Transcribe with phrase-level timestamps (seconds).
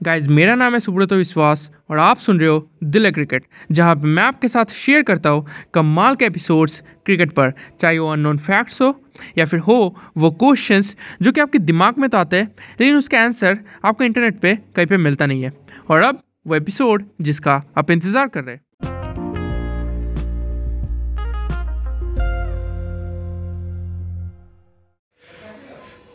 [0.00, 4.22] Guys मेरा नाम है सुब्रत विश्वास और आप सुन रहे हो दिल क्रिकेट, जहाँ मैं
[4.22, 8.94] आपके साथ शेयर करता हूँ कमाल के एपिसोड्स क्रिकेट पर। चाहे वो अननोन फैक्ट्स हो
[9.38, 12.46] या फिर हो वो क्वेश्चंस जो कि आपके दिमाग में तो आते हैं,
[12.80, 15.52] लेकिन उसका आंसर आपको इंटरनेट पे कहीं पे मिलता नहीं है।
[15.90, 18.62] और अब वो एपिसोड जिसका आप इंतज़ार कर रहे हैं।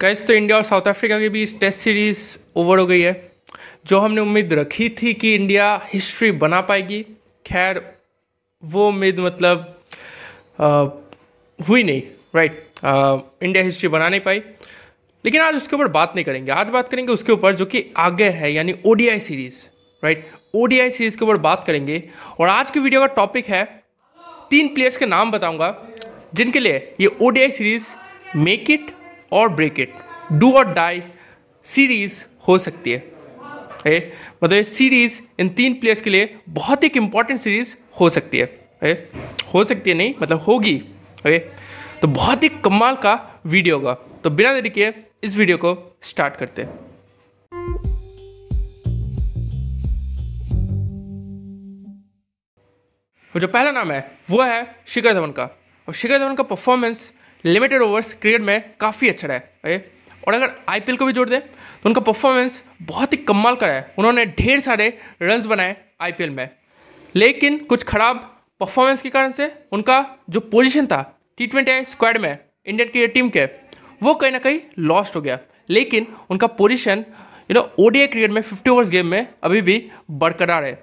[0.00, 2.22] गाइस तो इंडिया और साउथ अफ्रीका के बीच टेस्ट सीरीज़
[2.56, 3.29] ओवर हो गई है।
[3.86, 7.02] जो हमने उम्मीद रखी थी कि इंडिया हिस्ट्री बना पाएगी
[7.46, 7.82] खैर
[8.62, 9.58] वो उम्मीद मतलब
[10.60, 10.86] आ,
[11.58, 12.02] हुई नहीं
[12.36, 12.64] राइट
[13.42, 14.42] इंडिया हिस्ट्री बना नहीं पाई।
[15.24, 18.28] लेकिन आज उसके ऊपर बात नहीं करेंगे। आज बात करेंगे उसके ऊपर जो कि आगे
[18.30, 19.64] है यानी ODI series
[20.02, 22.02] right ODI series के ऊपर बात करेंगे।
[22.40, 23.64] और आज की वीडियो का टॉपिक है
[24.50, 25.76] तीन प्लेयर्स के नाम बताऊँगा
[26.34, 27.92] जिनके लिए ये ODI series
[28.36, 28.90] make it
[29.32, 29.94] or break it
[30.32, 31.02] do or die
[31.66, 32.98] series हो सकती है।
[33.86, 34.12] ए,
[34.44, 38.68] मतलब ये सीरीज़ इन तीन प्लेयर्स के लिए बहुत एक इंपॉर्टेंट सीरीज़ हो सकती है।
[38.82, 39.08] ए,
[39.54, 40.82] हो सकती है नहीं मतलब होगी।
[41.26, 41.38] ए,
[42.02, 46.36] तो बहुत ही कमाल का वीडियो होगा। तो बिना देरी किए इस वीडियो को स्टार्ट
[46.36, 46.90] करते हैं।
[53.36, 55.44] जो पहला नाम है वो है शिखर धवन का।
[55.88, 57.12] और शिखर धवन का परफॉर्मेंस
[57.44, 61.40] लिमिटेड ओवर्स क्रिकेट में काफ़ी अच्छा रहा है। और अगर आईपीएल को भी जोड़ दें
[61.40, 64.88] तो उनका परफॉर्मेंस बहुत ही कमाल का है। उन्होंने ढेर सारे
[65.22, 66.48] रन्स बनाए आईपीएल में।
[67.14, 68.16] लेकिन कुछ खराब
[68.60, 71.02] परफॉर्मेंस के कारण से उनका जो पोजीशन था
[71.38, 73.44] टी ट्वेंटी स्क्वाड में इंडियन क्रिकेट टीम के,
[74.02, 77.04] वो कहीं ना कहीं लॉस्ट हो गया। लेकिन उनका position
[77.50, 80.82] you know ODI cricket में फिफ्टी ओवर्स गेम में अभी भी बरकरार है।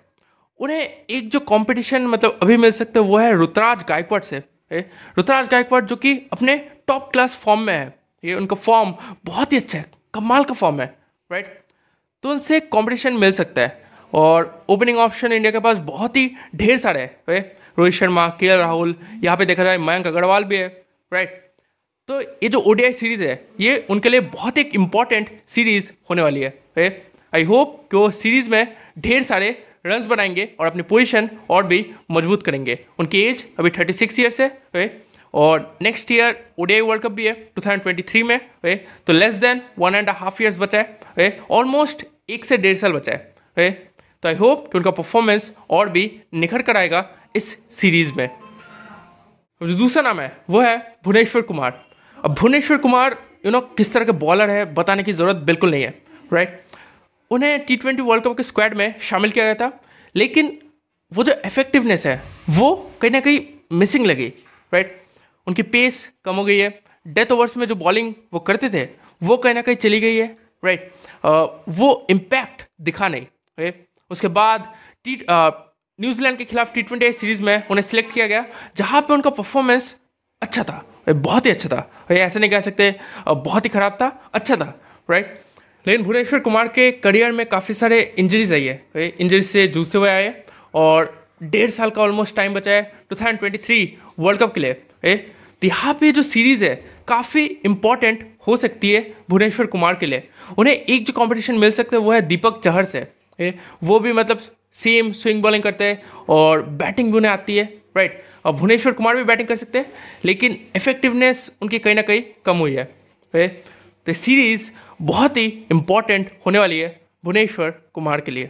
[0.59, 4.43] उन्हें एक जो कंपटीशन मतलब अभी मिल सकता है, वो है रुतराज गायकवाड़ से।
[5.19, 6.57] ऋतुराज गायकवाड़ जो कि अपने
[6.87, 8.93] टॉप क्लास फॉर्म में है। ये उनका फॉर्म
[9.25, 10.93] बहुत ही अच्छा है, कमाल का फॉर्म है
[11.29, 11.59] राइट
[12.23, 16.77] तो उनसे कॉम्पिटिशन मिल सकता है और ओपनिंग ऑप्शन इंडिया के पास बहुत ही ढेर
[16.77, 17.41] सारे हैं
[17.77, 20.67] रोहित शर्मा, के राहुल, यहाँ पे देखा जाए मयंक अग्रवाल भी है
[21.11, 21.43] राइट
[22.09, 26.41] तो ये जो ओडीआई सीरीज़ है, ये उनके लिए बहुत एक इंपॉर्टेंट सीरीज़ होने वाली
[26.41, 26.89] है
[27.33, 29.49] आई होप कि वो सीरीज़ में ढेर सारे
[29.85, 34.39] रन्स बनाएँगे और अपनी पोजीशन और भी मज़बूत करेंगे। उनकी एज अभी थर्टी सिक्स ईयर्स
[34.41, 34.47] है
[35.37, 39.95] और next year ODI World Cup भी है 2023 में वे तो less than one
[39.95, 40.85] and half years बचा
[41.19, 43.71] है ऑलमोस्ट एक से डेढ़ साल बचा है ए,
[44.23, 48.29] तो आई होप कि उनका परफॉर्मेंस और भी निखर कर आएगा इस सीरीज़ में।
[49.61, 51.85] जो दूसरा नाम है वो है भुवनेश्वर कुमार।
[52.25, 55.83] अब भुवनेश्वर कुमार यू नो किस तरह के बॉलर है बताने की ज़रूरत बिल्कुल नहीं
[55.83, 56.01] है
[56.33, 56.61] राइट
[57.31, 59.81] उन्हें टी ट्वेंटी वर्ल्ड कप के स्क्वाड में शामिल किया गया था
[60.15, 60.57] लेकिन
[61.13, 64.27] वो जो इफेक्टिवनेस है वो कहीं ना कहीं मिसिंग लगी
[64.73, 65.06] राइट
[65.47, 66.69] उनकी पेस कम हो गई है।
[67.05, 68.83] डेथ ओवर्स में जो बॉलिंग वो करते थे,
[69.21, 70.27] वो कहीं ना कहीं चली गई है।
[70.63, 70.91] राइट
[71.69, 73.25] वो इम्पैक्ट दिखा नहीं।
[73.57, 74.73] राइट उसके बाद
[75.05, 78.45] टी न्यूजीलैंड के खिलाफ टी ट्वेंटी सीरीज़ में उन्हें सिलेक्ट किया गया,
[78.77, 79.95] जहाँ पे उनका परफॉर्मेंस
[80.41, 82.93] अच्छा था। बहुत ही अच्छा था। ऐसे नहीं कह सकते
[83.27, 84.73] बहुत ही खराब था अच्छा था।
[85.09, 85.39] राइट
[85.85, 90.09] लेकिन भुवनेश्वर कुमार के करियर में काफ़ी सारे इंजरीज आई है। इंजरीज से जूझते हुए
[90.09, 90.33] आए
[90.75, 91.13] और
[91.43, 94.73] डेढ़ साल का ऑलमोस्ट टाइम बचा है। Two thousand twenty three World Cup के लिए।
[95.61, 96.75] तो यहाँ पे जो सीरीज़ है,
[97.07, 101.97] काफ़ी इंपॉर्टेंट हो सकती है भुवनेश्वर कुमार के लिए। उन्हें एक जो कंपटीशन मिल सकता
[101.97, 103.07] है, वो है दीपक चहर से।
[103.83, 104.41] वो भी मतलब
[104.75, 107.63] सेम स्विंग बॉलिंग करते हैं और बैटिंग भी उन्हें आती है
[107.97, 109.91] राइट और भुवनेश्वर कुमार भी बैटिंग कर सकते हैं,
[110.25, 113.47] लेकिन इफेक्टिवनेस उनकी कहीं ना कहीं कम हुई है।
[114.07, 114.69] तो सीरीज़
[115.01, 116.89] बहुत ही इंपॉर्टेंट होने वाली है
[117.23, 118.49] भुवनेश्वर कुमार के लिए।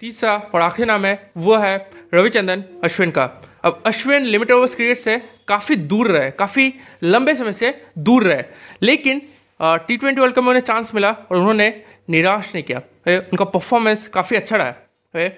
[0.00, 3.26] तीसरा और आखिरी नाम है, वो है रविचंदन अश्विन का।
[3.64, 5.16] अब अश्विन लिमिटेड ओवर्स क्रिकेट से
[5.48, 6.72] काफ़ी दूर रहे, काफ़ी
[7.02, 8.42] लंबे समय से दूर रहे।
[8.82, 9.20] लेकिन
[9.60, 11.72] टी ट्वेंटी वर्ल्ड कप में उन्हें चांस मिला और उन्होंने
[12.10, 12.78] निराश नहीं किया।
[13.08, 14.74] उनका परफॉर्मेंस काफ़ी अच्छा रहा
[15.14, 15.28] है।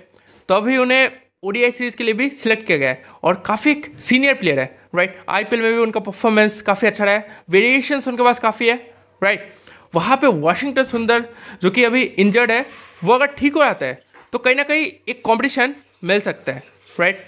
[0.48, 1.10] तो अभी उन्हें
[1.42, 5.16] ओडीआई सीरीज़ के लिए भी सिलेक्ट किया गया है और काफ़ी सीनियर प्लेयर है राइट
[5.28, 8.76] आईपीएल में भी उनका परफॉर्मेंस काफ़ी अच्छा रहा है। वेरिएशन उनके पास काफ़ी है
[9.22, 9.52] राइट
[9.94, 11.24] वहाँ पे वाशिंगटन सुंदर,
[11.62, 12.64] जो कि अभी इंजर्ड है,
[13.04, 14.02] वो अगर ठीक हो जाता है
[14.32, 15.74] तो कहीं ना कहीं एक कॉम्पिटिशन
[16.04, 16.62] मिल सकता है
[17.00, 17.24] राइट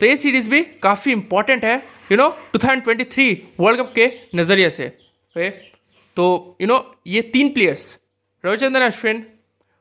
[0.00, 1.76] तो ये सीरीज़ भी काफ़ी इंपॉर्टेंट है
[2.12, 4.88] यू नो 2023 वर्ल्ड कप के नज़रिए से।
[6.16, 7.98] तो यू नो ये तीन प्लेयर्स
[8.44, 9.24] रविचंद्रन अश्विन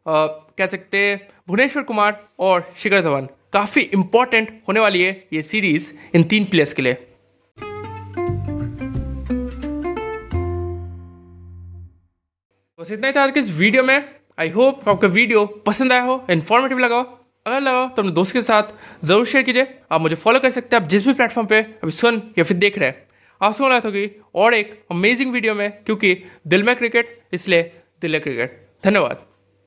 [0.05, 0.99] कह सकते
[1.47, 6.73] भुवनेश्वर कुमार और शिखर धवन। काफ़ी इंपॉर्टेंट होने वाली है ये सीरीज़ इन तीन प्लेयर्स
[6.73, 6.93] के लिए।
[12.79, 14.03] बस इतना ही था आज के इस वीडियो में।
[14.39, 17.16] आई होप आपका वीडियो पसंद आया हो इन्फॉर्मेटिव लगा हो।
[17.47, 18.73] अगर लगा तो अपने दोस्त के साथ
[19.03, 21.91] ज़रूर शेयर कीजिए। आप मुझे फॉलो कर सकते हैं, आप जिस भी प्लेटफॉर्म पे अभी
[21.93, 23.05] सुन या फिर देख रहे हैं।
[23.41, 26.13] आप सुन रहे होगी और एक अमेजिंग वीडियो में, क्योंकि
[26.47, 27.71] दिल में क्रिकेट इसलिए
[28.01, 29.25] दिल में क्रिकेट धन्यवाद।